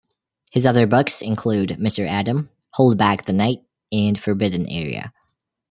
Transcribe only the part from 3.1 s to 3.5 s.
the